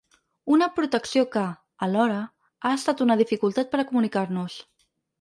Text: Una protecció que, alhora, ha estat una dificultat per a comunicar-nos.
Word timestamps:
Una 0.53 0.67
protecció 0.79 1.25
que, 1.35 1.43
alhora, 1.89 2.17
ha 2.71 2.75
estat 2.81 3.07
una 3.09 3.21
dificultat 3.23 3.73
per 3.77 3.85
a 3.85 3.89
comunicar-nos. 3.93 4.61